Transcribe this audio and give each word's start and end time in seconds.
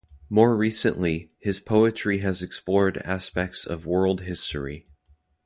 More 0.31 0.57
recently, 0.57 1.29
his 1.37 1.59
poetry 1.59 2.21
has 2.21 2.41
explored 2.41 2.97
aspects 3.05 3.67
of 3.67 3.85
world 3.85 4.21
history. 4.21 4.87